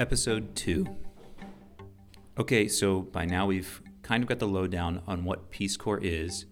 [0.00, 0.86] Episode 2.
[2.38, 6.46] Okay, so by now we've kind of got the lowdown on what Peace Corps is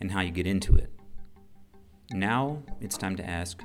[0.00, 0.90] and how you get into it.
[2.10, 3.62] Now it's time to ask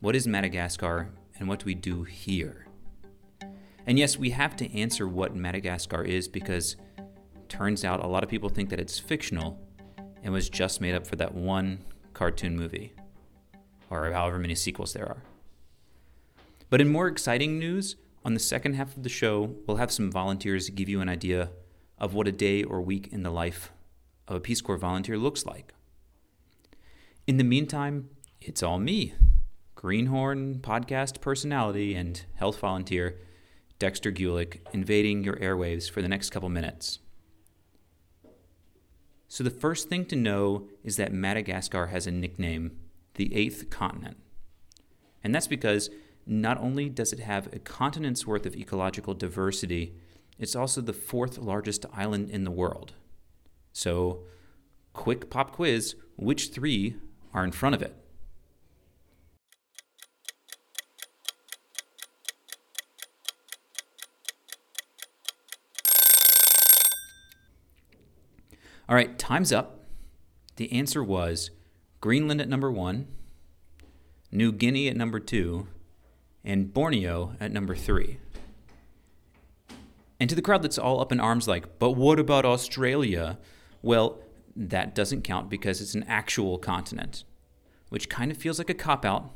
[0.00, 2.66] what is Madagascar and what do we do here?
[3.86, 6.76] And yes, we have to answer what Madagascar is because
[7.48, 9.58] turns out a lot of people think that it's fictional
[10.22, 11.78] and was just made up for that one
[12.12, 12.92] cartoon movie,
[13.88, 15.22] or however many sequels there are.
[16.72, 20.10] But in more exciting news, on the second half of the show, we'll have some
[20.10, 21.50] volunteers give you an idea
[21.98, 23.70] of what a day or week in the life
[24.26, 25.74] of a Peace Corps volunteer looks like.
[27.26, 28.08] In the meantime,
[28.40, 29.12] it's all me,
[29.74, 33.18] Greenhorn podcast personality and health volunteer
[33.78, 37.00] Dexter Gulick, invading your airwaves for the next couple minutes.
[39.28, 42.78] So, the first thing to know is that Madagascar has a nickname,
[43.16, 44.16] the eighth continent.
[45.22, 45.90] And that's because
[46.26, 49.94] not only does it have a continent's worth of ecological diversity,
[50.38, 52.92] it's also the fourth largest island in the world.
[53.72, 54.24] So,
[54.92, 56.96] quick pop quiz which three
[57.32, 57.96] are in front of it?
[68.88, 69.86] All right, time's up.
[70.56, 71.50] The answer was
[72.00, 73.06] Greenland at number one,
[74.30, 75.68] New Guinea at number two,
[76.44, 78.18] and Borneo at number three.
[80.18, 83.38] And to the crowd that's all up in arms, like, but what about Australia?
[83.82, 84.20] Well,
[84.54, 87.24] that doesn't count because it's an actual continent,
[87.88, 89.30] which kind of feels like a cop out.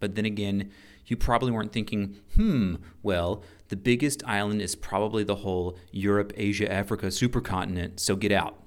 [0.00, 0.70] But then again,
[1.06, 6.70] you probably weren't thinking, hmm, well, the biggest island is probably the whole Europe, Asia,
[6.70, 8.60] Africa supercontinent, so get out.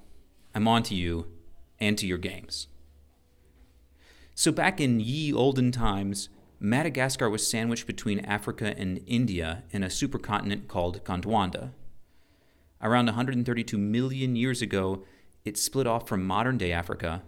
[0.54, 1.28] I'm on to you
[1.80, 2.68] and to your games.
[4.34, 6.30] So, back in ye olden times,
[6.60, 11.72] Madagascar was sandwiched between Africa and India in a supercontinent called Gondwana.
[12.82, 15.04] Around 132 million years ago,
[15.44, 17.24] it split off from modern day Africa,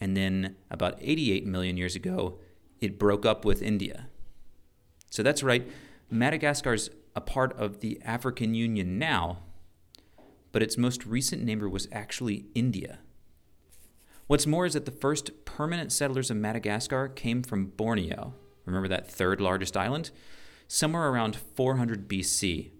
[0.00, 2.38] and then about 88 million years ago,
[2.80, 4.08] it broke up with India.
[5.10, 5.66] So that's right,
[6.10, 9.38] Madagascar's a part of the African Union now,
[10.52, 12.98] but its most recent neighbor was actually India.
[14.26, 18.34] What's more is that the first permanent settlers of Madagascar came from Borneo
[18.66, 20.10] remember that third largest island,
[20.68, 22.72] somewhere around 400 BC,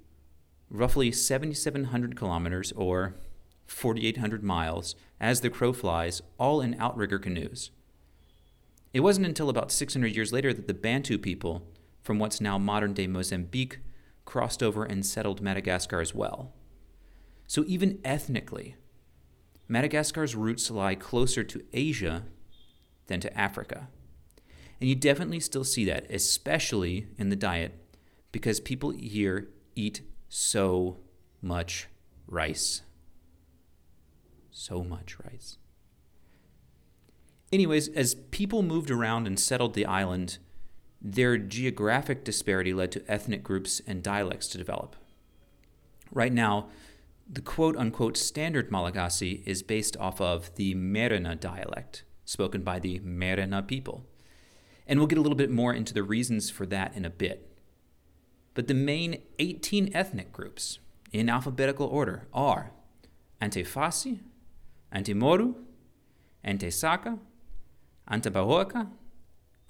[0.68, 3.14] roughly 7,700 kilometers or
[3.66, 7.70] 4,800 miles, as the crow flies, all in outrigger canoes.
[8.92, 11.66] It wasn't until about 600 years later that the Bantu people,
[12.02, 13.80] from what's now modern day Mozambique,
[14.24, 16.52] crossed over and settled Madagascar as well.
[17.46, 18.76] So, even ethnically,
[19.68, 22.24] Madagascar's roots lie closer to Asia
[23.06, 23.88] than to Africa.
[24.80, 27.74] And you definitely still see that, especially in the diet,
[28.30, 30.98] because people here eat so
[31.40, 31.88] much
[32.26, 32.82] rice.
[34.50, 35.58] So much rice.
[37.52, 40.38] Anyways, as people moved around and settled the island,
[41.00, 44.96] their geographic disparity led to ethnic groups and dialects to develop.
[46.10, 46.68] Right now,
[47.28, 53.00] the quote unquote standard Malagasy is based off of the Merina dialect, spoken by the
[53.00, 54.04] Merina people.
[54.86, 57.48] And we'll get a little bit more into the reasons for that in a bit.
[58.54, 60.78] But the main 18 ethnic groups
[61.12, 62.72] in alphabetical order are
[63.40, 64.20] Antefasi,
[64.94, 65.54] Antimoru,
[66.44, 67.18] Antesaka,
[68.10, 68.88] Antambahoaka,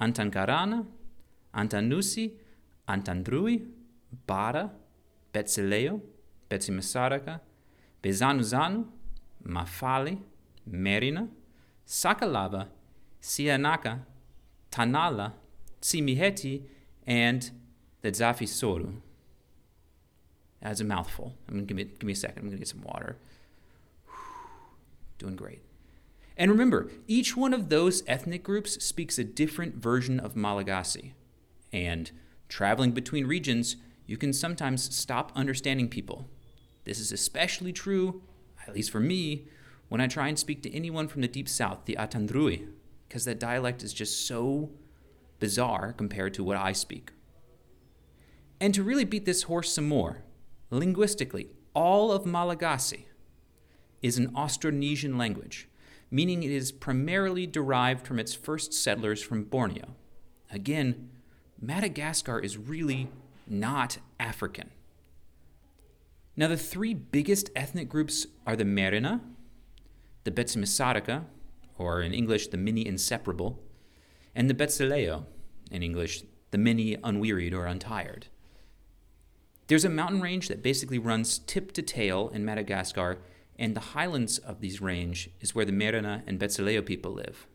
[0.01, 0.87] Antankarana,
[1.55, 2.33] Antanosy,
[2.89, 3.67] Antandroy,
[4.27, 4.71] Bara,
[5.33, 6.01] Betsileo,
[6.49, 7.41] Betsimisaraka,
[8.03, 8.87] Bezanozano,
[9.45, 10.19] Mafali,
[10.71, 11.29] Merina,
[11.87, 12.69] Sakalava,
[13.21, 14.01] Sihanaka,
[14.77, 15.33] Tanala,
[15.81, 16.63] Tsimihety,
[17.07, 17.51] and
[18.03, 19.01] the Zafisoro.
[20.61, 21.35] That's a mouthful.
[21.49, 22.43] I'm gonna give me give me a second.
[22.43, 23.17] I'm gonna get some water.
[25.19, 25.63] Doing great.
[26.37, 31.15] And remember, each one of those ethnic groups speaks a different version of Malagasy.
[31.73, 32.11] And
[32.49, 33.77] traveling between regions,
[34.07, 36.29] you can sometimes stop understanding people.
[36.85, 38.23] This is especially true,
[38.67, 39.47] at least for me,
[39.89, 42.69] when I try and speak to anyone from the deep south, the Atandrui,
[43.09, 44.71] because that dialect is just so
[45.39, 47.13] bizarre compared to what I speak.
[48.61, 50.23] And to really beat this horse some more,
[50.71, 53.07] linguistically, all of Malagasy
[54.03, 55.69] is an Austronesian language,
[56.11, 59.95] meaning it is primarily derived from its first settlers from Borneo.
[60.51, 61.11] Again,
[61.61, 63.09] Madagascar is really
[63.47, 64.71] not African.
[66.37, 69.21] Now, the three biggest ethnic groups are the Merina,
[70.25, 71.25] the Betsimisaraka,
[71.79, 73.63] or in English, the mini inseparable,
[74.35, 75.25] and the Betsileo,
[75.71, 78.29] in English, the many unwearied or untired.
[79.67, 83.19] There's a mountain range that basically runs tip to tail in Madagascar,
[83.59, 87.47] and the highlands of these range is where the Merina and Betsileo people live.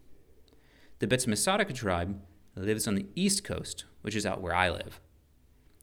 [0.99, 2.19] The Betsimisaraka tribe
[2.55, 4.99] lives on the east coast, which is out where I live.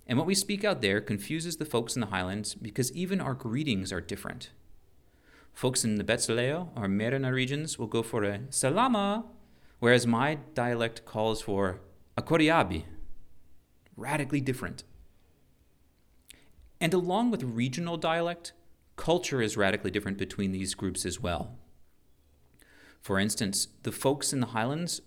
[0.06, 3.34] And what we speak out there confuses the folks in the highlands because even our
[3.34, 4.50] greetings are different.
[5.58, 9.24] Folks in the Betsileo or Merina regions will go for a salama,
[9.80, 11.80] whereas my dialect calls for
[12.16, 12.84] a koriabi.
[13.96, 14.84] Radically different.
[16.80, 18.52] And along with regional dialect,
[18.94, 21.58] culture is radically different between these groups as well.
[23.00, 25.00] For instance, the folks in the highlands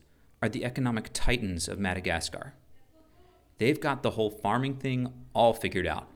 [0.44, 2.56] are the economic titans of Madagascar.
[3.58, 6.10] They've got the whole farming thing all figured out.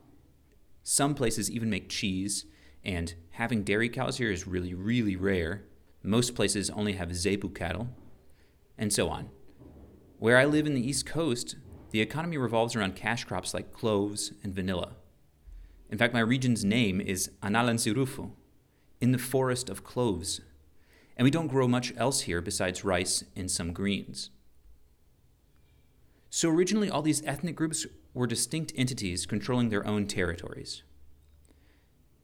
[0.83, 2.43] Some places even make cheese,
[2.85, 5.63] and having dairy cows here is really, really rare.
[6.03, 7.89] Most places only have zebu cattle,
[8.77, 9.29] and so on.
[10.19, 11.55] Where I live in the East Coast,
[11.91, 14.95] the economy revolves around cash crops like cloves and vanilla.
[15.89, 18.31] In fact, my region's name is Analanjirofo,
[19.01, 20.41] in the forest of cloves.
[21.17, 24.29] And we don't grow much else here besides rice and some greens.
[26.29, 30.83] So originally, all these ethnic groups were distinct entities controlling their own territories.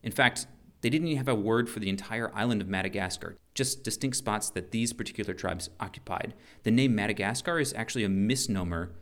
[0.03, 0.47] In fact,
[0.81, 4.49] they didn't even have a word for the entire island of Madagascar, just distinct spots
[4.49, 6.33] that these particular tribes occupied.
[6.63, 8.93] The name Madagascar is actually a misnomer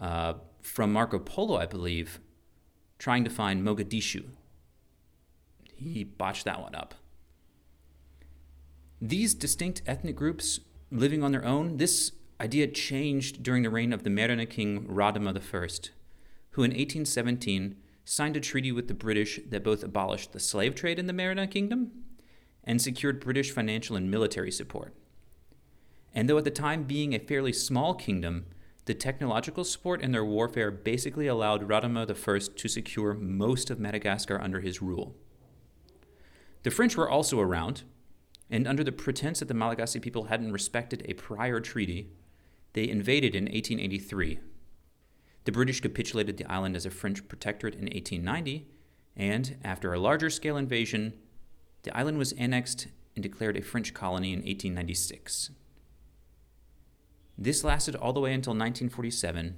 [0.00, 2.20] uh, from Marco Polo, I believe,
[2.98, 4.24] trying to find Mogadishu.
[5.74, 6.94] He botched that one up.
[9.00, 10.60] These distinct ethnic groups
[10.90, 15.36] living on their own, this idea changed during the reign of the Merina king Radama
[15.36, 15.90] I,
[16.50, 17.76] who in 1817
[18.08, 21.50] signed a treaty with the British that both abolished the slave trade in the Merina
[21.50, 21.90] kingdom
[22.62, 24.94] and secured British financial and military support.
[26.14, 28.46] And though at the time being a fairly small kingdom,
[28.84, 34.40] the technological support in their warfare basically allowed Radama I to secure most of Madagascar
[34.40, 35.16] under his rule.
[36.62, 37.82] The French were also around,
[38.48, 42.12] and under the pretense that the Malagasy people hadn't respected a prior treaty,
[42.74, 44.38] they invaded in 1883.
[45.46, 48.66] The British capitulated the island as a French protectorate in 1890,
[49.16, 51.12] and after a larger scale invasion,
[51.84, 55.50] the island was annexed and declared a French colony in 1896.
[57.38, 59.54] This lasted all the way until 1947,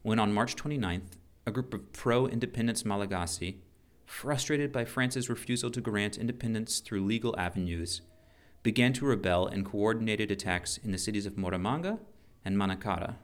[0.00, 3.58] when on March 29th, a group of pro independence Malagasy,
[4.06, 8.00] frustrated by France's refusal to grant independence through legal avenues,
[8.62, 11.98] began to rebel and coordinated attacks in the cities of Moramanga
[12.42, 13.16] and Manakara.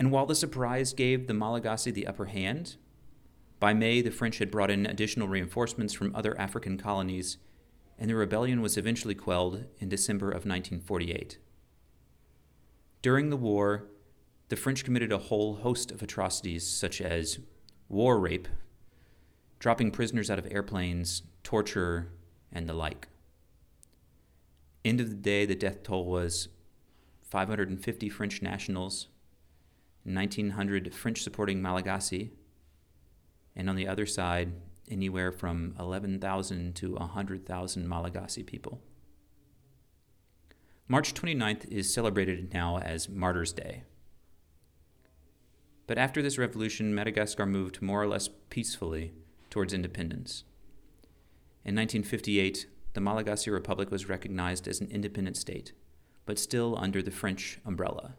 [0.00, 2.76] And while the surprise gave the Malagasy the upper hand,
[3.58, 7.36] by May the French had brought in additional reinforcements from other African colonies,
[7.98, 11.36] and the rebellion was eventually quelled in December of 1948.
[13.02, 13.88] During the war,
[14.48, 17.38] the French committed a whole host of atrocities, such as
[17.90, 18.48] war rape,
[19.58, 22.10] dropping prisoners out of airplanes, torture,
[22.50, 23.08] and the like.
[24.82, 26.48] End of the day, the death toll was
[27.20, 29.08] 550 French nationals,
[30.04, 32.30] 1,900 French supporting Malagasy,
[33.54, 34.52] and on the other side,
[34.88, 38.80] anywhere from 11,000 to 100,000 Malagasy people.
[40.88, 43.84] March 29th is celebrated now as Martyrs' Day.
[45.86, 49.12] But after this revolution, Madagascar moved more or less peacefully
[49.50, 50.44] towards independence.
[51.64, 55.72] In 1958, the Malagasy Republic was recognized as an independent state,
[56.26, 58.14] but still under the French umbrella.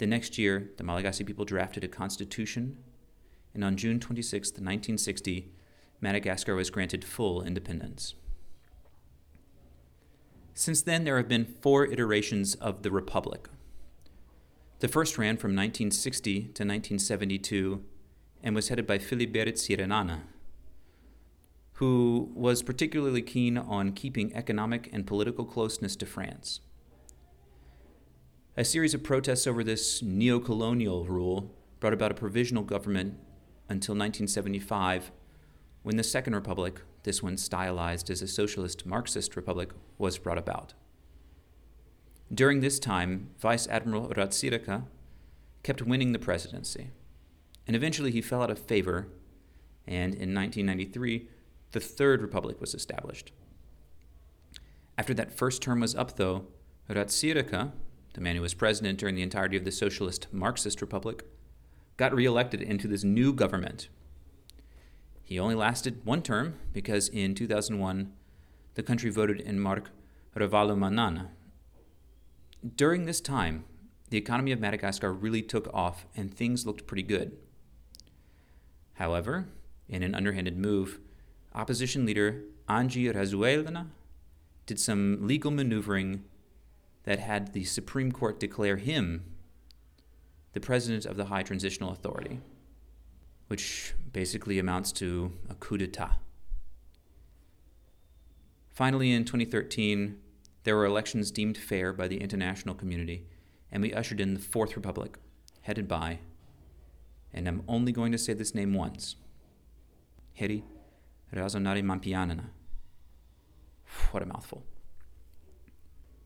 [0.00, 2.78] The next year, the Malagasy people drafted a constitution,
[3.52, 5.52] and on June 26, 1960,
[6.00, 8.14] Madagascar was granted full independence.
[10.54, 13.50] Since then, there have been four iterations of the Republic.
[14.78, 17.84] The first ran from 1960 to 1972
[18.42, 20.20] and was headed by Philibert Tsiranana,
[21.72, 26.60] who was particularly keen on keeping economic and political closeness to France.
[28.60, 31.50] A series of protests over this neo colonial rule
[31.80, 33.14] brought about a provisional government
[33.70, 35.10] until 1975,
[35.82, 40.74] when the Second Republic this one stylized as a socialist Marxist republic, was brought about.
[42.30, 44.84] During this time, Vice Admiral Ratsiraka
[45.62, 46.90] kept winning the presidency,
[47.66, 49.08] and eventually he fell out of favor,
[49.86, 51.30] and in 1993,
[51.72, 53.32] the Third Republic was established.
[54.98, 56.44] After that first term was up, though,
[56.90, 57.72] Ratsiraka,
[58.14, 61.24] the man who was president during the entirety of the Socialist Marxist Republic,
[61.96, 63.88] got reelected into this new government
[65.30, 68.12] he only lasted one term because in 2001,
[68.74, 69.90] the country voted in Marc
[70.34, 71.28] Ravalomanana.
[72.74, 73.64] During this time,
[74.08, 77.36] the economy of Madagascar really took off and things looked pretty good.
[78.94, 79.46] However,
[79.88, 80.98] in an underhanded move,
[81.54, 83.86] opposition leader Andry Rajoelina
[84.66, 86.24] did some legal maneuvering
[87.10, 89.24] that had the Supreme Court declare him
[90.52, 92.38] the president of the High Transitional Authority,
[93.48, 96.18] which basically amounts to a coup d'etat.
[98.68, 100.20] Finally, in 2013,
[100.62, 103.26] there were elections deemed fair by the international community,
[103.72, 105.18] and we ushered in the Fourth Republic,
[105.62, 106.20] headed by,
[107.34, 109.16] and I'm only going to say this name once,
[110.32, 110.62] Hery
[111.34, 112.44] Rajaonarimampianina.
[114.12, 114.62] What a mouthful.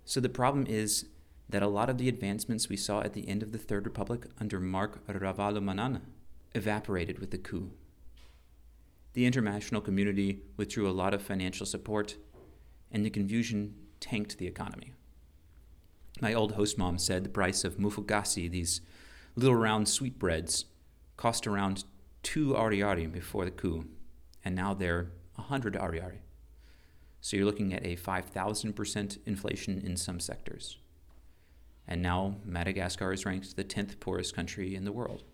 [0.04, 1.06] So the problem is
[1.49, 4.26] that a lot of the advancements we saw at the end of the Third Republic
[4.40, 6.00] under Marc Ravalomanana
[6.54, 7.70] evaporated with the coup.
[9.14, 12.16] The international community withdrew a lot of financial support,
[12.90, 14.92] and the confusion tanked the economy.
[16.20, 18.80] My old host mom said the price of mufugasi, these
[19.37, 20.66] little round sweetbreads,
[21.16, 21.84] cost around
[22.23, 23.87] two ariary before the coup,
[24.44, 26.24] and now they're a hundred ariary.
[27.25, 30.76] So you're looking at a 5,000% inflation in some sectors.
[31.88, 35.25] And now Madagascar is ranked the 10th poorest country in the world.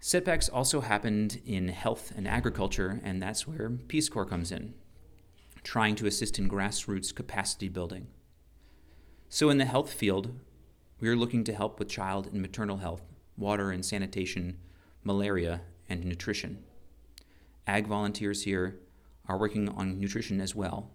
[0.00, 4.74] Setbacks also happened in health and agriculture, and that's where Peace Corps comes in,
[5.62, 8.08] trying to assist in grassroots capacity building.
[9.28, 10.40] So, in the health field,
[10.98, 13.02] we are looking to help with child and maternal health,
[13.36, 14.58] water and sanitation,
[15.04, 16.64] malaria, and nutrition.
[17.68, 18.80] Ag volunteers here
[19.28, 20.90] are working on nutrition as well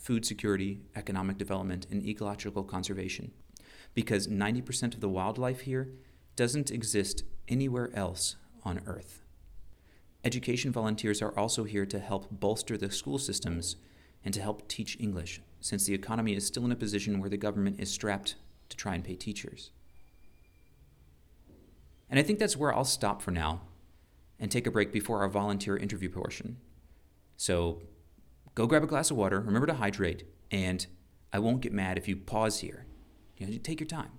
[0.00, 3.32] food security, economic development, and ecological conservation.
[3.92, 5.90] Because 90% of the wildlife here
[6.36, 9.22] doesn't exist anywhere else on Earth.
[10.24, 13.76] Education volunteers are also here to help bolster the school systems
[14.24, 17.36] and to help teach English, since the economy is still in a position where the
[17.36, 18.36] government is strapped
[18.70, 19.70] to try and pay teachers.
[22.08, 23.62] And I think that's where I'll stop for now
[24.38, 26.56] and take a break before our volunteer interview portion.
[27.40, 27.80] So
[28.54, 30.86] go grab a glass of water, remember to hydrate, and
[31.32, 32.84] I won't get mad if you pause here.
[33.38, 34.10] You know, take your time.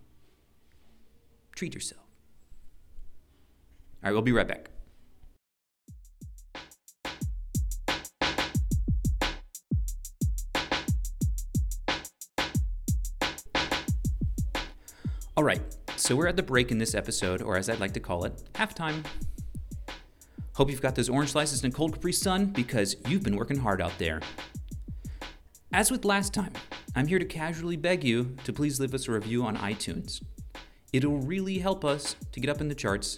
[1.55, 2.01] Treat yourself.
[4.03, 4.71] All right, we'll be right back.
[15.37, 15.61] All right,
[15.95, 18.41] so we're at the break in this episode, or as I'd like to call it,
[18.55, 19.05] halftime.
[20.53, 23.81] Hope you've got those orange slices and cold Capri Sun because you've been working hard
[23.81, 24.21] out there.
[25.71, 26.51] As with last time,
[26.93, 30.21] I'm here to casually beg you to please leave us a review on iTunes.
[30.91, 33.17] It'll really help us to get up in the charts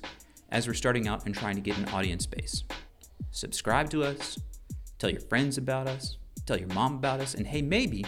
[0.49, 2.63] as we're starting out and trying to get an audience base.
[3.31, 4.37] Subscribe to us,
[4.99, 8.05] tell your friends about us, tell your mom about us, and hey, maybe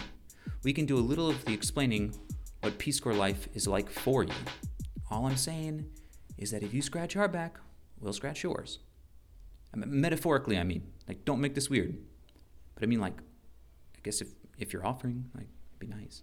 [0.62, 2.14] we can do a little of the explaining
[2.60, 4.34] what Peace Corps life is like for you.
[5.10, 5.84] All I'm saying
[6.38, 7.58] is that if you scratch our back,
[7.98, 8.78] we'll scratch yours.
[9.76, 11.96] Metaphorically, I mean, like, don't make this weird.
[12.74, 14.28] But I mean, like, I guess if,
[14.58, 16.22] if you're offering, like, it'd be nice.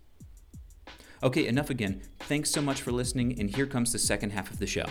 [1.21, 2.01] Okay, enough again.
[2.21, 4.85] Thanks so much for listening, and here comes the second half of the show.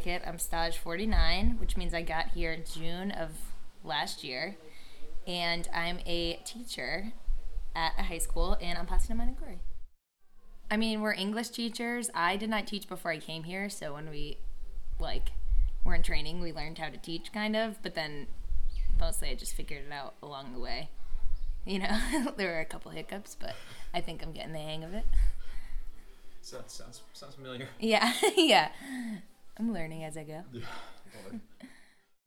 [0.00, 0.28] Connecticut.
[0.28, 3.30] I'm stage 49, which means I got here June of
[3.84, 4.56] last year.
[5.26, 7.12] And I'm a teacher
[7.76, 9.58] at a high school and I'm in Ampasina Maningory.
[10.70, 12.10] I mean, we're English teachers.
[12.14, 14.38] I did not teach before I came here, so when we
[14.98, 15.32] like
[15.84, 18.28] were in training, we learned how to teach kind of, but then
[18.98, 20.90] mostly I just figured it out along the way.
[21.66, 22.00] You know,
[22.36, 23.54] there were a couple hiccups, but
[23.92, 25.04] I think I'm getting the hang of it.
[26.42, 27.68] Sounds sounds familiar.
[27.78, 28.70] Yeah, yeah.
[29.60, 30.42] I'm learning as I go.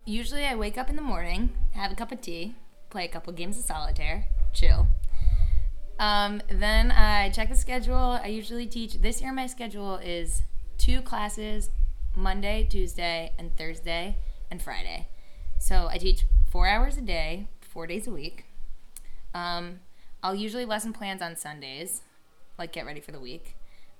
[0.06, 2.54] Usually I wake up in the morning, have a cup of tea,
[2.92, 4.86] play a couple games of solitaire, chill.
[5.98, 8.20] Um, then I check the schedule.
[8.24, 9.02] I usually teach.
[9.02, 10.44] This year my schedule is
[10.78, 11.72] two classes,
[12.16, 14.18] Monday, Tuesday, and Thursday,
[14.52, 15.08] and Friday.
[15.58, 18.46] So I teach four hours a day, four days a week.
[19.34, 19.80] Um,
[20.22, 22.04] I'll usually lesson plans on Sundays,
[22.60, 23.56] like get ready for the week.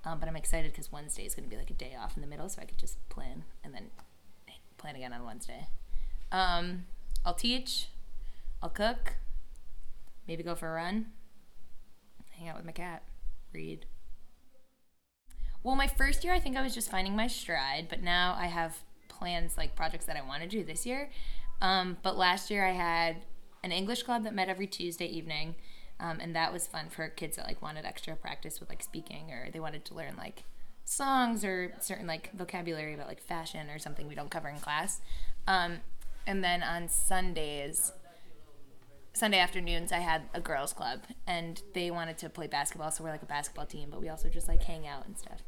[0.06, 2.22] Um, but I'm excited because Wednesday is going to be like a day off in
[2.22, 3.90] the middle, so I could just plan and then
[4.78, 5.68] plan again on Wednesday.
[6.32, 6.86] Um,
[7.26, 7.88] I'll teach,
[8.62, 9.16] I'll cook,
[10.28, 11.08] maybe go for a run,
[12.38, 13.04] hang out with my cat,
[13.54, 13.86] read?
[15.64, 18.48] Well, my first year, I think I was just finding my stride, but now I
[18.48, 21.10] have plans, like projects that I want to do this year.
[21.62, 23.18] Um, but last year, I had
[23.64, 25.56] an English club that met every Tuesday evening,
[26.04, 29.32] um, and that was fun for kids that like wanted extra practice with like speaking
[29.32, 30.44] or they wanted to learn like
[30.84, 35.00] songs or certain like vocabulary about like fashion or something we don't cover in class.
[35.48, 35.78] Um,
[36.28, 37.94] and then on Sundays,
[39.14, 43.12] Sunday afternoons, I had a girls' club, and they wanted to play basketball, so we're
[43.12, 45.42] like a basketball team, but we also just like hang out and stuff.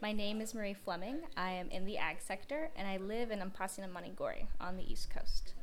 [0.00, 1.22] My name is Marie Fleming.
[1.36, 5.10] I am in the ag sector, and I live in Ampasina Maningory on the East
[5.10, 5.54] Coast.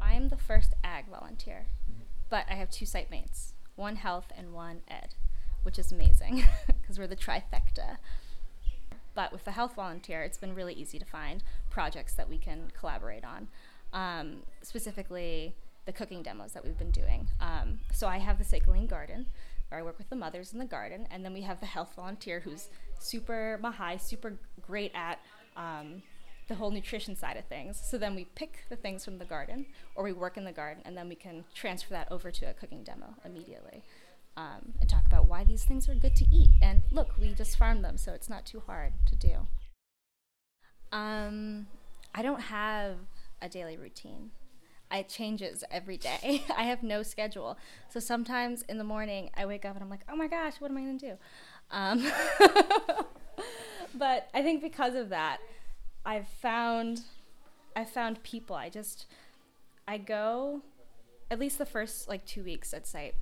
[0.00, 1.66] I am the first ag volunteer,
[2.30, 5.16] but I have two site mates one health and one ed,
[5.64, 6.44] which is amazing
[6.80, 7.96] because we're the trifecta.
[9.12, 12.70] But with the health volunteer, it's been really easy to find projects that we can
[12.78, 13.48] collaborate on.
[13.92, 17.26] Um, specifically, the cooking demos that we've been doing.
[17.40, 19.26] Um, so I have the SEECALINE Garden,
[19.72, 21.94] where I work with the mothers in the garden, and then we have the health
[21.96, 25.18] volunteer who's super mahai, super great at
[25.56, 26.02] um,
[26.48, 27.80] the whole nutrition side of things.
[27.82, 29.64] So then we pick the things from the garden,
[29.94, 32.52] or we work in the garden, and then we can transfer that over to a
[32.52, 33.82] cooking demo immediately.
[34.36, 36.50] Um, and talk about why these things are good to eat.
[36.60, 39.46] And look, we just farm them, so it's not too hard to do.
[40.92, 41.66] Um,
[42.14, 42.96] I don't have
[43.40, 44.32] a daily routine.
[44.92, 46.44] It changes every day.
[46.56, 47.56] I have no schedule.
[47.88, 50.70] So sometimes in the morning, I wake up and I'm like, oh my gosh, what
[50.70, 51.18] am I going to do?
[51.70, 52.04] Um,
[53.94, 55.38] but I think because of that,
[56.04, 57.02] I've found
[57.74, 58.54] I've found people.
[58.54, 59.06] I just
[59.88, 60.60] I go
[61.30, 63.14] at least the first like 2 weeks at site.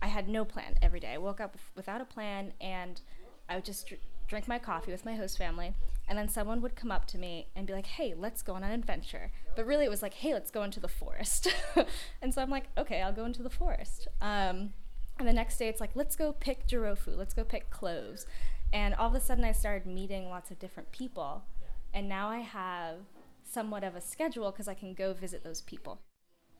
[0.00, 1.14] I had no plan every day.
[1.14, 3.00] I woke up without a plan and
[3.48, 5.74] I would just dr- drink my coffee with my host family
[6.08, 8.64] and then someone would come up to me and be like, "Hey, let's go on
[8.64, 11.48] an adventure." But really it was like, "Hey, let's go into the forest."
[12.22, 14.72] and so I'm like, "Okay, I'll go into the forest." Um,
[15.18, 17.16] and the next day it's like, "Let's go pick jirofo.
[17.16, 18.26] Let's go pick cloves."
[18.72, 21.44] And all of a sudden I started meeting lots of different people
[21.92, 22.96] and now I have
[23.42, 26.00] somewhat of a schedule because I can go visit those people.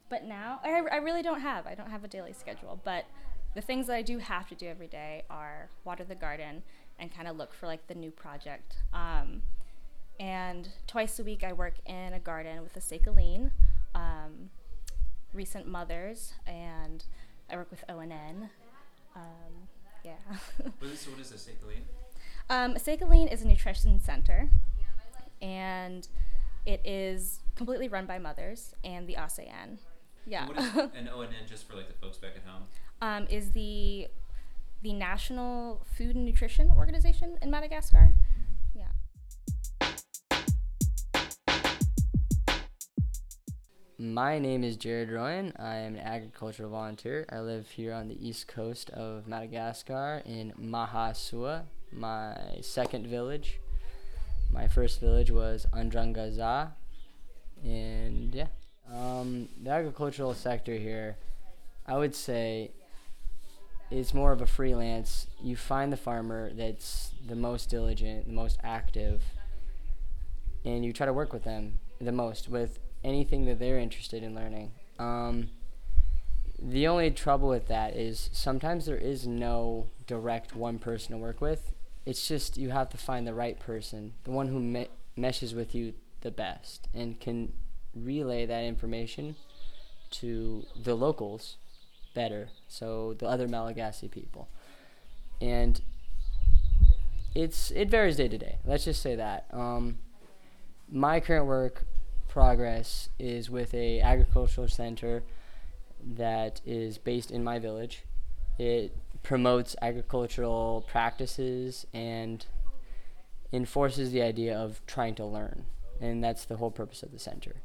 [0.08, 1.66] But now I, I really don't have.
[1.66, 2.80] I don't have a daily schedule.
[2.82, 3.04] But
[3.54, 6.62] the things that I do have to do every day are water the garden
[6.98, 8.76] and kind of look for like the new project.
[8.92, 9.42] Um,
[10.20, 13.52] and twice a week I work in a garden with a SEECALINE,
[13.94, 14.50] um,
[15.32, 17.04] recent mothers, and
[17.50, 18.50] I work with ONN.
[19.14, 19.68] Um,
[20.04, 20.14] yeah.
[20.56, 21.84] so what is a SEECALINE?
[22.50, 24.50] Um, SEECALINE is a nutrition center
[25.40, 26.08] and
[26.66, 29.78] it is completely run by mothers and the ASEAN.
[30.26, 30.46] Yeah.
[30.46, 32.64] And what is an ONN just for like the folks back at home?
[33.00, 34.08] Um, is the
[34.82, 38.14] the National Food and Nutrition Organization in Madagascar.
[38.74, 38.86] Yeah.
[43.98, 45.52] My name is Jared Rowan.
[45.58, 47.26] I am an agricultural volunteer.
[47.30, 51.62] I live here on the east coast of Madagascar in Mahasua,
[51.92, 53.58] my second village.
[54.52, 56.70] My first village was Andrangaza,
[57.64, 58.46] and yeah,
[58.90, 61.16] um, the agricultural sector here,
[61.84, 62.70] I would say,
[63.90, 65.26] is more of a freelance.
[65.40, 69.22] You find the farmer that's the most diligent, the most active,
[70.64, 74.34] and you try to work with them the most with anything that they're interested in
[74.34, 74.72] learning.
[74.98, 75.50] Um,
[76.60, 81.40] the only trouble with that is sometimes there is no direct one person to work
[81.40, 81.72] with
[82.08, 85.74] it's just you have to find the right person, the one who me- meshes with
[85.74, 87.52] you the best and can
[87.94, 89.36] relay that information
[90.08, 91.58] to the locals
[92.18, 94.48] better, so the other Malagasy people.
[95.40, 95.80] And
[97.32, 98.58] it's it varies day to day.
[98.64, 99.46] Let's just say that.
[99.52, 99.98] Um,
[100.90, 101.84] my current work
[102.26, 105.22] progress is with a agricultural center
[106.04, 108.02] that is based in my village.
[108.58, 112.44] It promotes agricultural practices and
[113.52, 115.66] enforces the idea of trying to learn.
[116.00, 117.62] And that's the whole purpose of the center.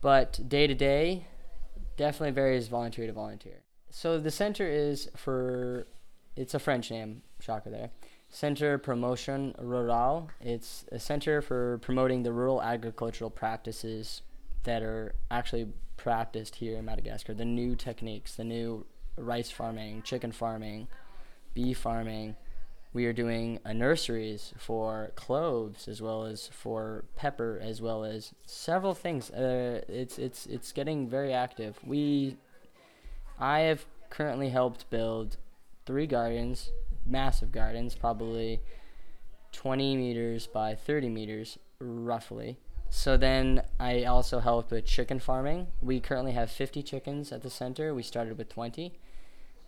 [0.00, 1.28] But day to day,
[1.96, 3.62] definitely varies volunteer to volunteer.
[3.90, 5.86] So the center is for,
[6.36, 7.90] it's a French name, shocker there.
[8.30, 10.30] Center Promotion Rural.
[10.40, 14.22] It's a center for promoting the rural agricultural practices
[14.64, 18.84] that are actually practiced here in Madagascar, the new techniques, the new
[19.16, 20.88] rice farming, chicken farming,
[21.54, 22.36] bee farming.
[22.92, 28.94] We are doing nurseries for cloves as well as for pepper as well as several
[28.94, 29.30] things.
[29.30, 31.78] Uh, it's it's it's getting very active.
[31.84, 32.36] We,
[33.40, 35.36] I have currently helped build
[35.86, 36.72] three gardens,
[37.06, 38.60] massive gardens, probably
[39.52, 42.58] 20 meters by 30 meters roughly,
[42.90, 45.68] So then I also helped with chicken farming.
[45.82, 47.94] We currently have 50 chickens at the center.
[47.94, 48.98] We started with 20.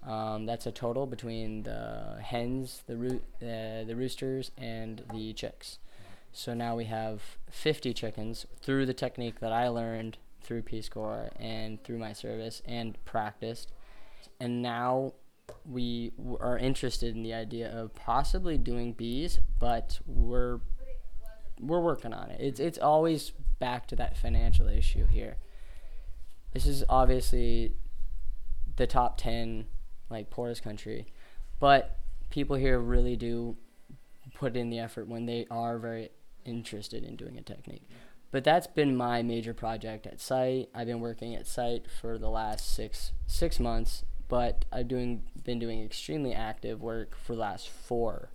[0.07, 5.79] Um, that's a total between the hens, the roo- uh, the roosters, and the chicks.
[6.33, 11.31] So now we have 50 chickens through the technique that I learned through Peace Corps
[11.37, 13.73] and through my service and practiced.
[14.41, 15.15] And now
[15.65, 20.61] we are interested in the idea of possibly doing bees, but we're
[21.61, 22.41] we're working on it.
[22.41, 25.37] It's it's always back to that financial issue here.
[26.53, 27.75] This is obviously
[28.77, 29.67] the top 10
[30.09, 31.07] like poorest country,
[31.61, 31.99] but
[32.31, 33.57] people here really do
[34.35, 36.11] put in the effort when they are very
[36.45, 37.87] interested in doing a technique.
[38.31, 40.69] But that's been my major project at site.
[40.75, 45.59] I've been working at site for the last six six months, but I've doing been
[45.59, 48.31] doing extremely active work for the last four.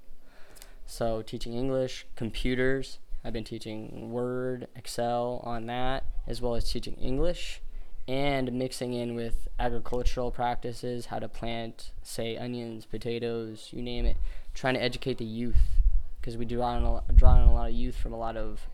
[0.86, 3.00] So teaching English, computers.
[3.24, 7.62] I've been teaching Word, Excel on that, as well as teaching English
[8.08, 14.18] and mixing in with agricultural practices, how to plant, say, onions, potatoes, you name it,
[14.54, 15.82] trying to educate the youth
[16.22, 18.68] because we draw on a, draw on a lot of youth from a lot of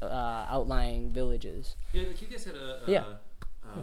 [0.00, 1.76] uh, outlying villages.
[1.92, 3.04] Yeah, like you guys had a, a Yeah.
[3.64, 3.80] uh,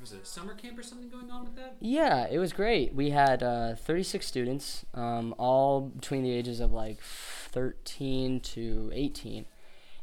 [0.00, 1.76] was it a summer camp or something going on with that?
[1.80, 2.94] Yeah, it was great.
[2.94, 9.44] We had uh, 36 students, um, all between the ages of like 13 to 18.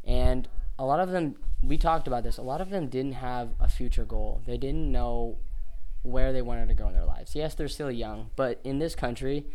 [0.03, 3.51] And a lot of them, we talked about this, a lot of them didn't have
[3.59, 4.41] a future goal.
[4.45, 5.37] They didn't know
[6.03, 7.33] where they wanted to go in their lives.
[7.33, 9.45] Yes, they're still young, but in this country,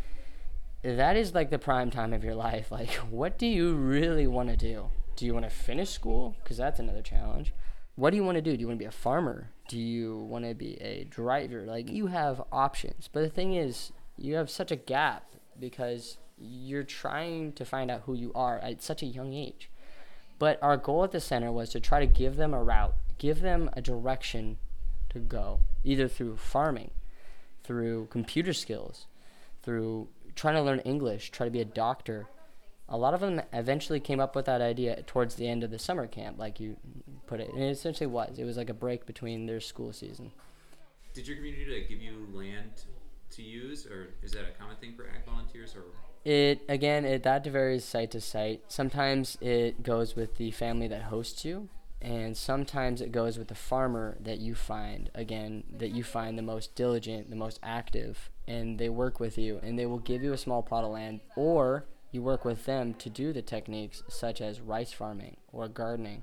[0.83, 2.73] that is like the prime time of your life.
[2.73, 4.88] Like, what do you really want to do?
[5.20, 6.35] Do you want to finish school?
[6.42, 7.52] Because that's another challenge.
[7.94, 8.56] What do you want to do?
[8.56, 9.50] Do you want to be a farmer?
[9.68, 11.66] Do you want to be a driver?
[11.66, 13.06] Like, you have options.
[13.12, 18.04] But the thing is, you have such a gap because you're trying to find out
[18.06, 19.68] who you are at such a young age.
[20.38, 23.42] But our goal at the center was to try to give them a route, give
[23.42, 24.56] them a direction
[25.11, 26.92] to go, either through farming,
[27.62, 29.04] through computer skills,
[29.62, 32.26] through trying to learn English, try to be a doctor.
[32.90, 35.79] A lot of them eventually came up with that idea towards the end of the
[35.79, 36.76] summer camp, like you
[37.26, 37.53] put it.
[37.53, 38.38] And it essentially was.
[38.38, 40.33] It was like a break between their school season.
[41.14, 42.83] Did your community like, give you land
[43.31, 45.74] to use, or is that a common thing for ag volunteers?
[45.76, 45.83] Or
[46.24, 48.62] It again, it that varies site to site.
[48.68, 51.68] Sometimes it goes with the family that hosts you,
[52.03, 55.11] and sometimes it goes with the farmer that you find.
[55.14, 59.61] Again, that you find the most diligent, the most active, and they work with you,
[59.62, 62.94] and they will give you a small plot of land, or you work with them
[62.94, 66.23] to do the techniques such as rice farming or gardening.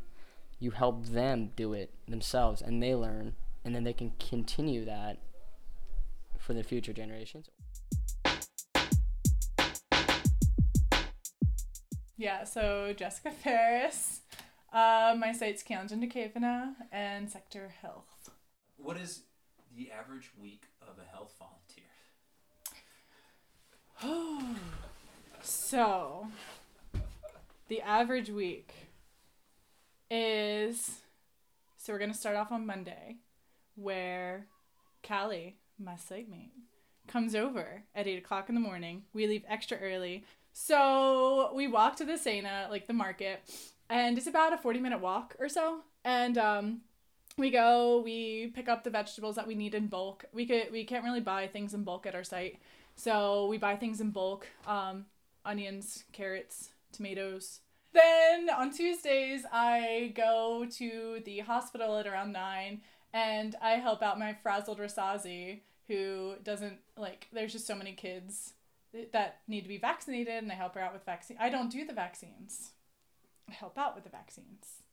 [0.60, 5.20] You help them do it themselves, and they learn, and then they can continue that
[6.38, 7.50] for the future generations.
[12.18, 14.22] Yeah, so Jessica Ferris.
[14.74, 18.30] Uh, my site's Keonjan Kavana and Sector Health.
[18.76, 19.22] what is
[19.76, 21.86] the average week of a health volunteer?
[25.50, 26.28] So,
[27.70, 28.74] the average week
[30.12, 31.00] is
[31.78, 33.16] so we're gonna start off on Monday,
[33.76, 34.48] where
[35.08, 36.52] Callie, my site mate,
[37.08, 39.04] comes over at eight o'clock in the morning.
[39.14, 43.40] We leave extra early, so we walk to the Sena, like the market,
[43.90, 46.82] and it's about a forty minute walk or so, and um.
[47.40, 50.26] We go, we pick up the vegetables that we need in bulk.
[50.34, 52.58] We could we can't really buy things in bulk at our site.
[52.96, 54.48] So we buy things in bulk.
[54.66, 55.06] Um,
[55.48, 57.62] onions, carrots, tomatoes.
[57.94, 62.82] Then on Tuesdays, I go to the hospital at around 9
[63.14, 68.54] and I help out my frazzled Rasazi who doesn't like, there's just so many kids
[69.14, 71.38] that need to be vaccinated and I help her out with vaccine.
[71.40, 72.72] I don't do the vaccines.
[73.50, 74.84] I help out with the vaccines.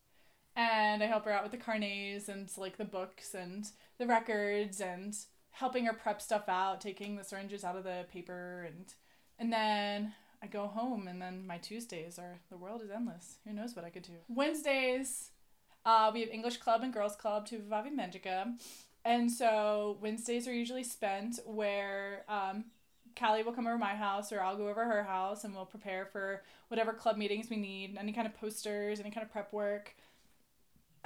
[0.57, 3.67] And I help her out with the carnets and like the books and
[3.99, 5.17] the records and
[5.51, 8.95] helping her prep stuff out, taking the syringes out of the paper and
[9.37, 10.15] and then
[10.45, 13.37] I go home and then my Tuesdays are the world is endless.
[13.47, 14.13] Who knows what I could do?
[14.29, 15.31] Wednesdays,
[15.87, 18.53] uh, we have English club and girls club to Vivavi Magica.
[19.07, 22.67] And so Wednesdays are usually spent where um,
[23.19, 26.05] Callie will come over my house or I'll go over her house and we'll prepare
[26.05, 29.97] for whatever club meetings we need, any kind of posters, any kind of prep work.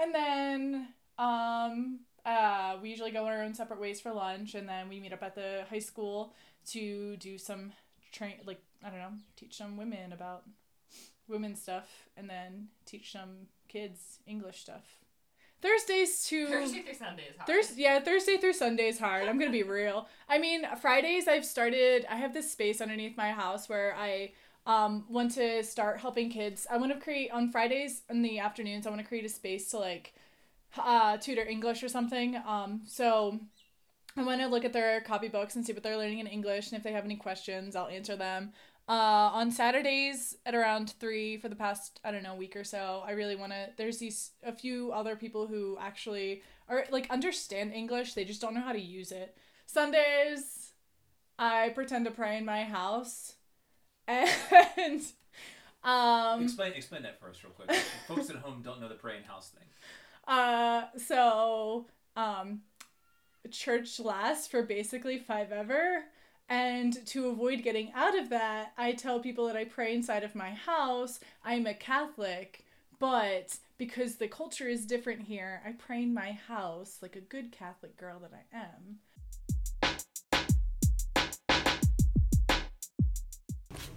[0.00, 4.88] And then um, uh, we usually go our own separate ways for lunch and then
[4.88, 6.34] we meet up at the high school
[6.70, 7.72] to do some
[8.10, 10.44] train like I don't know, teach some women about
[11.28, 14.98] women stuff and then teach some kids English stuff.
[15.60, 17.46] Thursdays to Thursday through Sunday is hard.
[17.46, 19.28] Thursday, yeah, Thursday through Sunday is hard.
[19.28, 20.06] I'm gonna be real.
[20.28, 22.06] I mean, Fridays I've started.
[22.08, 24.32] I have this space underneath my house where I
[24.66, 26.66] um, want to start helping kids.
[26.70, 28.86] I want to create on Fridays in the afternoons.
[28.86, 30.14] I want to create a space to like
[30.78, 32.36] uh, tutor English or something.
[32.46, 33.40] Um, so
[34.16, 36.76] I want to look at their copybooks and see what they're learning in English, and
[36.76, 38.52] if they have any questions, I'll answer them.
[38.88, 43.02] Uh, on Saturdays at around three for the past I don't know week or so,
[43.06, 43.68] I really want to.
[43.76, 48.54] There's these a few other people who actually are like understand English, they just don't
[48.54, 49.36] know how to use it.
[49.66, 50.72] Sundays,
[51.38, 53.34] I pretend to pray in my house,
[54.08, 55.02] and
[55.84, 57.70] um, explain explain that first real quick.
[58.08, 59.68] Folks at home don't know the praying house thing.
[60.26, 62.62] Uh, so um,
[63.50, 66.04] church lasts for basically five ever.
[66.48, 70.34] And to avoid getting out of that, I tell people that I pray inside of
[70.34, 71.20] my house.
[71.44, 72.64] I'm a Catholic,
[72.98, 77.52] but because the culture is different here, I pray in my house like a good
[77.52, 78.98] Catholic girl that I am.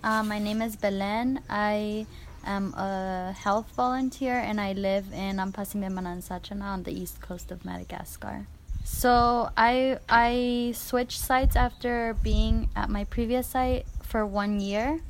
[0.04, 1.40] Uh, my name is Belen.
[1.50, 2.06] I
[2.46, 7.64] am a health volunteer and I live in Ampasime Manansachana on the east coast of
[7.64, 8.46] Madagascar.
[8.84, 15.02] So I I switched sites after being at my previous site for one year,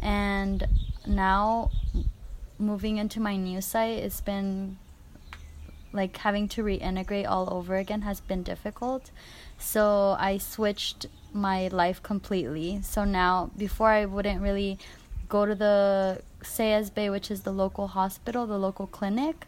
[0.00, 0.66] and
[1.06, 1.70] now
[2.58, 4.78] moving into my new site, it's been
[5.92, 9.10] like having to reintegrate all over again has been difficult.
[9.58, 12.80] So I switched my life completely.
[12.82, 14.78] So now, before I wouldn't really
[15.28, 19.46] go to the CSB, which is the local hospital, the local clinic.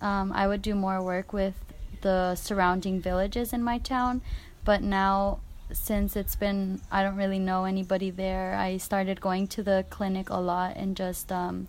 [0.00, 1.54] Um, I would do more work with
[2.02, 4.20] the surrounding villages in my town.
[4.64, 5.40] But now,
[5.72, 10.30] since it's been, I don't really know anybody there, I started going to the clinic
[10.30, 11.66] a lot and just, um,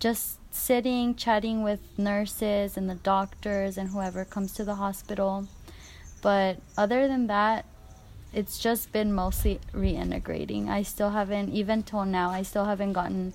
[0.00, 5.46] just sitting, chatting with nurses and the doctors and whoever comes to the hospital.
[6.22, 7.64] But other than that,
[8.32, 10.68] it's just been mostly reintegrating.
[10.68, 13.32] I still haven't, even till now, I still haven't gotten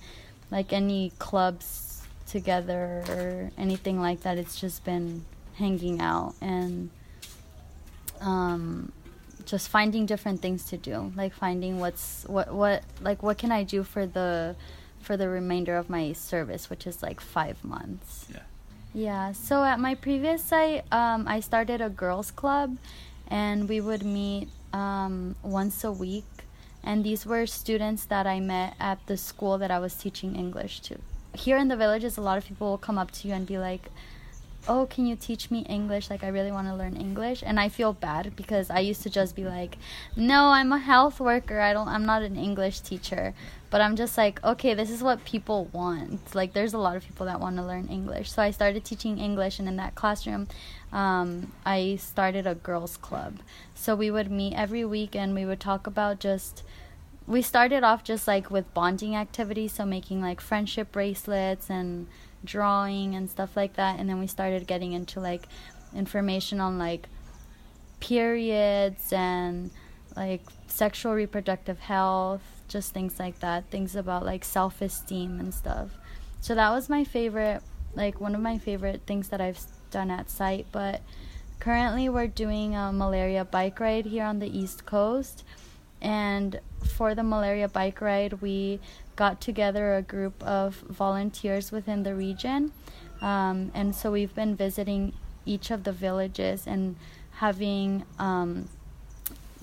[0.51, 4.37] like any clubs together or anything like that.
[4.37, 5.25] It's just been
[5.57, 6.89] hanging out and
[8.21, 8.91] um,
[9.45, 13.63] just finding different things to do, like finding what's what what like what can I
[13.63, 14.55] do for the
[14.99, 18.25] for the remainder of my service, which is like five months.
[18.31, 18.39] Yeah.
[18.93, 19.31] Yeah.
[19.33, 22.77] So at my previous site, um, I started a girls' club,
[23.27, 26.25] and we would meet um, once a week.
[26.83, 30.81] And these were students that I met at the school that I was teaching English
[30.81, 30.99] to.
[31.33, 33.57] Here in the villages, a lot of people will come up to you and be
[33.57, 33.89] like,
[34.67, 36.09] oh can you teach me english?
[36.09, 37.43] Like i really want to learn english.
[37.45, 39.77] And i feel bad because i used to just be like
[40.15, 41.59] no i'm a health worker.
[41.59, 43.33] I don't i'm not an english teacher.
[43.69, 46.35] But i'm just like okay this is what people want.
[46.35, 48.31] Like there's a lot of people that want to learn english.
[48.31, 50.47] So i started teaching english and in that classroom
[50.91, 53.39] um, i started a girls club.
[53.73, 56.63] So we would meet every week and we would talk about just
[57.27, 59.73] we started off just like with bonding activities.
[59.73, 62.07] So making like friendship bracelets and
[62.45, 65.47] drawing and stuff like that and then we started getting into like
[65.95, 67.07] information on like
[67.99, 69.71] periods and
[70.15, 75.89] like sexual reproductive health just things like that things about like self-esteem and stuff.
[76.41, 77.61] So that was my favorite
[77.95, 81.01] like one of my favorite things that i've done at site but
[81.59, 85.43] currently we're doing a malaria bike ride here on the east coast
[86.01, 86.59] and
[86.95, 88.79] for the malaria bike ride we
[89.15, 92.71] got together a group of volunteers within the region.
[93.21, 95.13] Um, and so we've been visiting
[95.45, 96.95] each of the villages and
[97.31, 98.67] having um,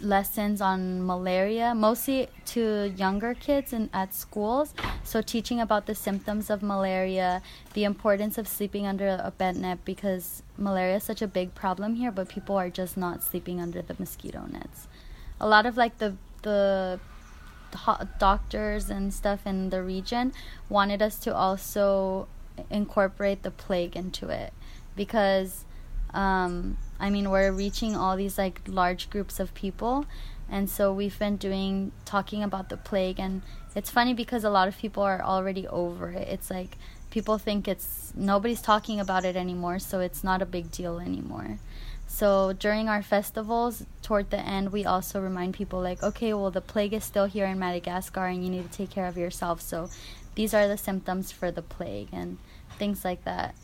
[0.01, 4.75] lessons on malaria, mostly to younger kids and at schools.
[5.05, 7.43] So teaching about the symptoms of malaria,
[7.75, 11.95] the importance of sleeping under a bed net because malaria is such a big problem
[11.95, 14.88] here, but people are just not sleeping under the mosquito nets.
[15.41, 16.99] A lot of like the the
[18.19, 20.33] doctors and stuff in the region
[20.69, 22.29] wanted us to also
[22.71, 24.53] incorporate the plague into it
[24.97, 25.65] because
[26.13, 30.07] um, I mean we're reaching all these like large groups of people.
[30.51, 33.19] And so we've been doing talking about the plague.
[33.19, 33.41] And
[33.75, 36.29] it's funny because a lot of people are already over it.
[36.29, 36.77] It's like
[37.11, 39.79] people think it's nobody's talking about it anymore.
[39.79, 41.59] So it's not a big deal anymore
[42.12, 46.61] so during our festivals, toward the end, we also remind people like, okay, well, the
[46.61, 49.62] plague is still here in Madagascar and you need to take care of yourself.
[49.62, 49.88] So
[50.35, 52.37] these are the symptoms for the plague and
[52.79, 53.55] things like that.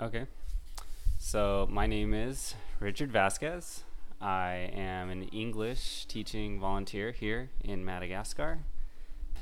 [0.00, 0.24] Okay.
[1.18, 3.84] So my name is Richard Vasquez.
[4.22, 8.60] I am an English teaching volunteer here in Madagascar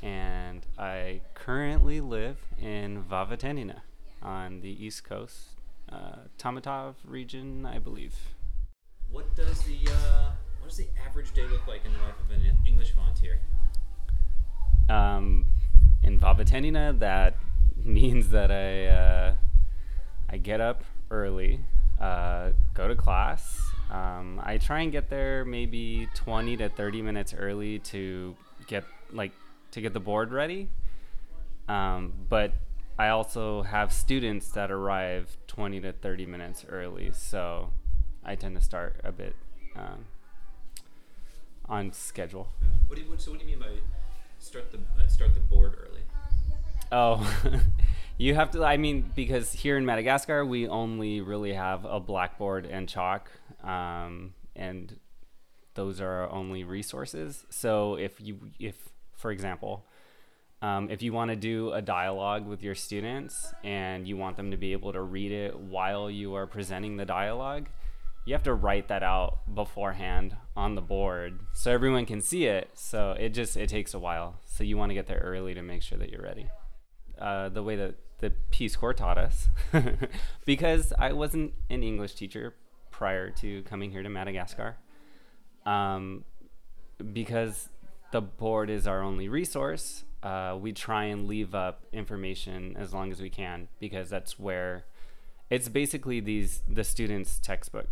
[0.01, 3.81] and I currently live in Vavatenina
[4.21, 5.49] on the east coast,
[5.91, 8.15] uh, Tamatave region, I believe.
[9.11, 12.31] What does the uh, What does the average day look like in the life of
[12.31, 13.39] an English volunteer?
[14.89, 15.45] Um,
[16.03, 17.35] in Vavatenina, that
[17.75, 19.33] means that I uh,
[20.29, 21.61] I get up early,
[21.99, 23.61] uh, go to class.
[23.89, 28.35] Um, I try and get there maybe 20 to 30 minutes early to
[28.67, 28.83] get
[29.13, 29.31] like
[29.71, 30.69] to get the board ready.
[31.67, 32.53] Um, but
[32.97, 37.69] I also have students that arrive 20 to 30 minutes early, so
[38.23, 39.35] I tend to start a bit
[39.75, 40.05] um,
[41.65, 42.47] on schedule.
[42.87, 43.79] What do you, what, so what do you mean by
[44.39, 46.01] start the uh, start the board early?
[46.91, 47.61] Oh,
[48.17, 48.63] you have to.
[48.63, 53.29] I mean, because here in Madagascar, we only really have a blackboard and chalk,
[53.63, 54.97] um, and
[55.75, 57.45] those are our only resources.
[57.49, 59.85] So if you, if for example,
[60.61, 64.51] um, if you want to do a dialogue with your students and you want them
[64.51, 67.67] to be able to read it while you are presenting the dialogue,
[68.25, 72.69] you have to write that out beforehand on the board so everyone can see it.
[72.73, 74.39] So it just it takes a while.
[74.45, 76.49] So you want to get there early to make sure that you're ready.
[77.19, 79.47] Uh, the way that the Peace Corps taught us,
[80.45, 82.55] because I wasn't an English teacher
[82.89, 84.77] prior to coming here to Madagascar.
[85.65, 86.23] Um,
[87.13, 87.69] because
[88.11, 93.11] the board is our only resource, uh, we try and leave up information as long
[93.11, 94.85] as we can because that's where
[95.49, 97.87] it's basically these the students' textbook.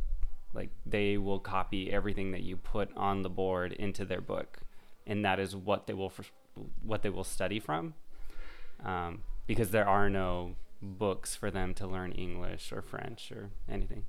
[0.53, 4.59] Like they will copy everything that you put on the board into their book,
[5.05, 6.11] and that is what they will
[6.81, 7.93] what they will study from.
[8.83, 14.05] Um, because there are no books for them to learn English or French or anything.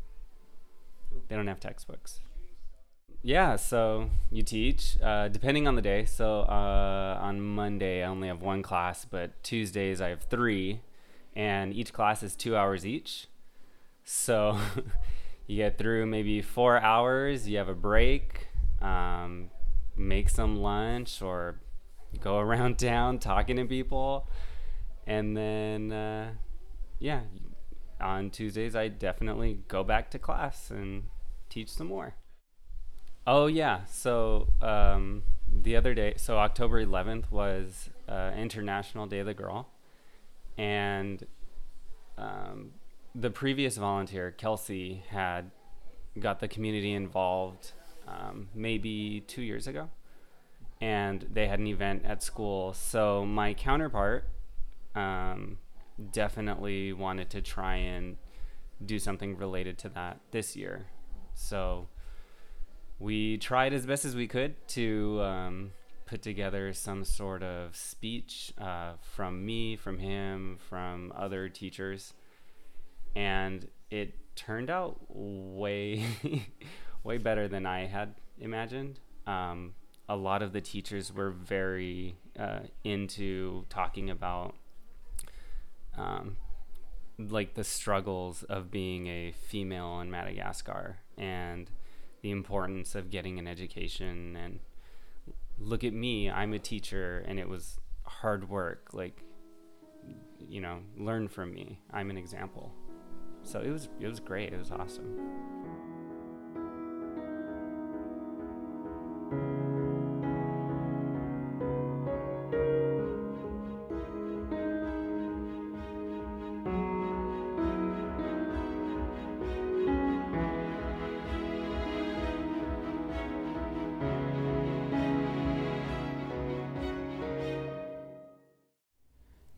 [1.28, 2.20] They don't have textbooks.
[3.26, 6.04] Yeah, so you teach uh, depending on the day.
[6.04, 10.82] So uh, on Monday, I only have one class, but Tuesdays, I have three,
[11.34, 13.26] and each class is two hours each.
[14.04, 14.56] So
[15.48, 18.46] you get through maybe four hours, you have a break,
[18.80, 19.50] um,
[19.96, 21.58] make some lunch, or
[22.20, 24.28] go around town talking to people.
[25.04, 26.30] And then, uh,
[27.00, 27.22] yeah,
[28.00, 31.08] on Tuesdays, I definitely go back to class and
[31.48, 32.14] teach some more.
[33.26, 33.84] Oh yeah.
[33.86, 39.68] So um, the other day, so October 11th was uh, International Day of the Girl,
[40.56, 41.26] and
[42.16, 42.70] um,
[43.14, 45.50] the previous volunteer Kelsey had
[46.20, 47.72] got the community involved
[48.06, 49.90] um, maybe two years ago,
[50.80, 52.72] and they had an event at school.
[52.74, 54.24] So my counterpart
[54.94, 55.58] um,
[56.12, 58.18] definitely wanted to try and
[58.84, 60.86] do something related to that this year.
[61.34, 61.88] So
[62.98, 65.70] we tried as best as we could to um,
[66.06, 72.14] put together some sort of speech uh, from me, from him, from other teachers,
[73.14, 76.04] and it turned out way,
[77.04, 79.00] way better than I had imagined.
[79.26, 79.74] Um,
[80.08, 84.54] a lot of the teachers were very uh, into talking about
[85.98, 86.36] um,
[87.18, 91.70] like the struggles of being a female in Madagascar and
[92.26, 94.36] the importance of getting an education.
[94.36, 94.58] And
[95.58, 99.22] look at me i'm a teacher and it was hard work like
[100.46, 101.78] you know learn from me.
[101.92, 102.72] I'm an example.
[103.42, 104.52] So it was it was great.
[104.52, 105.85] It was awesome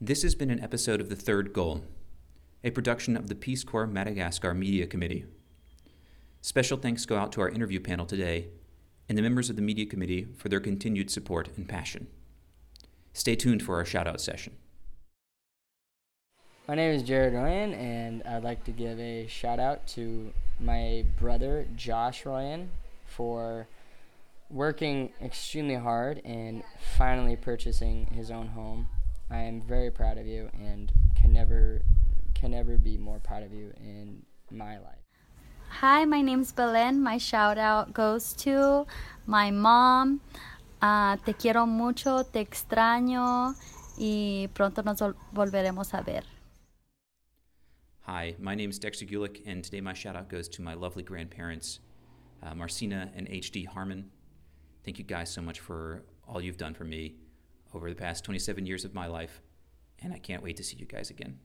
[0.08, 1.84] This has been an episode of The Third Goal,
[2.64, 5.26] a production of the Peace Corps Madagascar Media Committee.
[6.40, 8.48] Special thanks go out to our interview panel today
[9.06, 12.06] and the members of the Media Committee for their continued support and passion.
[13.12, 14.54] Stay tuned for our shout out session.
[16.66, 21.04] My name is Jared Ryan, and I'd like to give a shout out to my
[21.20, 22.70] brother Josh Ryan
[23.04, 23.68] for
[24.48, 26.62] working extremely hard and
[26.96, 28.88] finally purchasing his own home.
[29.30, 31.82] I am very proud of you and can never
[32.34, 35.04] can never be more proud of you in my life.
[35.68, 37.02] Hi, my name's Belen.
[37.02, 38.86] My shout out goes to
[39.26, 40.20] my mom.
[40.80, 43.54] Uh, te quiero mucho, te extraño
[43.98, 45.00] y pronto nos
[45.34, 46.22] volveremos a ver.
[48.02, 51.02] Hi, my name is Dexter Gulick, and today my shout out goes to my lovely
[51.02, 51.80] grandparents,
[52.42, 53.64] uh, Marcina and H.D.
[53.64, 54.10] Harmon.
[54.84, 57.16] Thank you guys so much for all you've done for me
[57.74, 59.40] over the past 27 years of my life,
[60.00, 61.38] and I can't wait to see you guys again.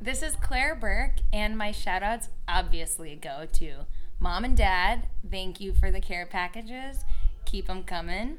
[0.00, 3.86] This is Claire Burke, and my shout outs obviously go to
[4.20, 7.04] Mom and Dad, thank you for the care packages.
[7.44, 8.38] Keep them coming.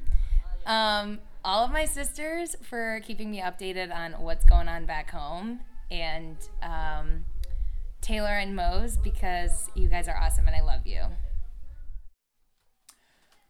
[0.66, 5.60] Um, all of my sisters for keeping me updated on what's going on back home.
[5.92, 7.26] And um,
[8.02, 11.04] Taylor and Mose because you guys are awesome and I love you.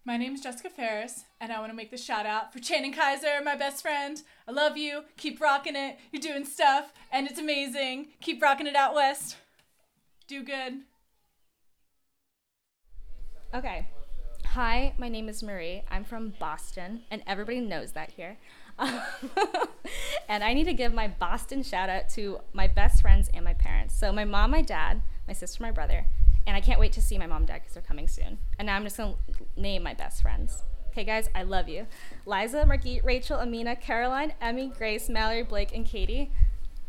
[0.08, 2.94] My name is Jessica Ferris, and I want to make the shout out for Channing
[2.94, 4.22] Kaiser, my best friend.
[4.48, 5.06] I love you.
[5.18, 5.98] Keep rocking it.
[6.12, 8.10] You're doing stuff, and it's amazing.
[8.22, 9.38] Keep rocking it out west.
[10.28, 10.82] Do good.
[13.52, 13.88] Okay.
[14.50, 15.82] Hi, my name is Marie.
[15.90, 18.38] I'm from Boston, and everybody knows that here.
[20.30, 23.56] and I need to give my Boston shout out to my best friends and my
[23.56, 23.98] parents.
[23.98, 26.06] So, my mom, my dad, my sister, my brother,
[26.48, 28.38] and I can't wait to see my mom and dad because they're coming soon.
[28.60, 30.64] And now I'm just going to name my best friends.
[30.92, 31.88] Okay, guys, I love you.
[32.26, 36.32] Liza, Margit, Rachel, Amina, Caroline, Emmy, Grace, Mallory, Blake, and Katie.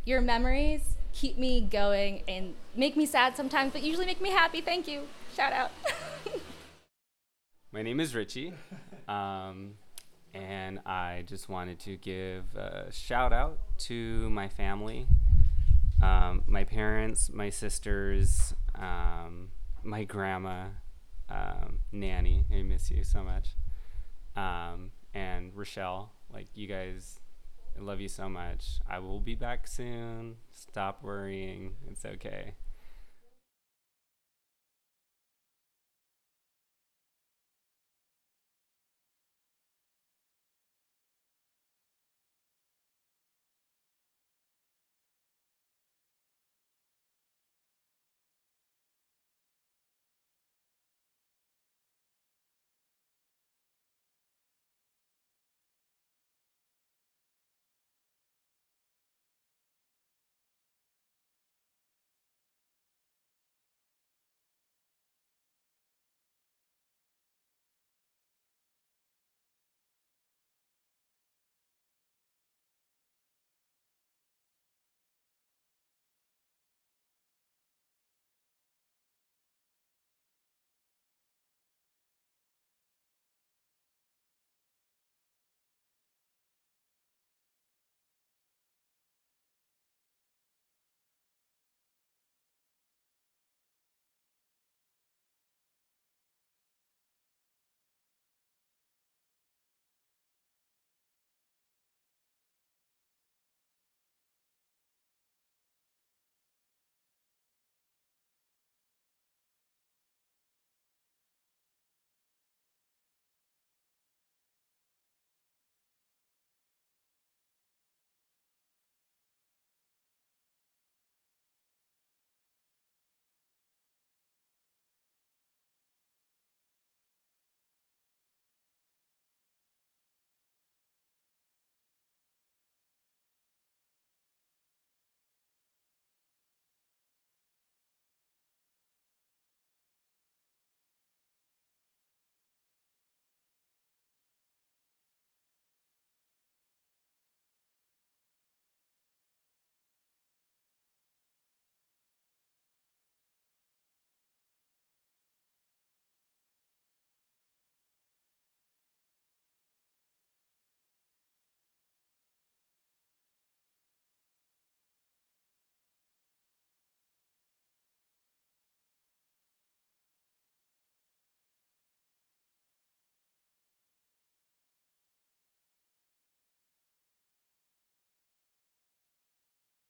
[0.05, 4.61] Your memories keep me going and make me sad sometimes, but usually make me happy.
[4.61, 5.03] Thank you.
[5.35, 5.73] Shout out.
[7.73, 8.53] My name is Richie,
[9.09, 9.75] um,
[10.33, 15.07] and I just wanted to give a shout out to my family,
[16.01, 19.51] um, my parents, my sisters, um,
[19.83, 20.67] my grandma,
[21.29, 22.45] um, Nanny.
[22.53, 23.57] I miss you so much,
[24.37, 26.13] um, and Rochelle.
[26.33, 27.21] Like you guys,
[27.79, 28.81] I love you so much.
[28.89, 30.37] I will be back soon.
[30.53, 31.77] Stop worrying.
[31.91, 32.55] It's okay.